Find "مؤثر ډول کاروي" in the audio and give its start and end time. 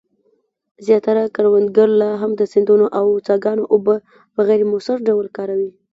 4.71-5.71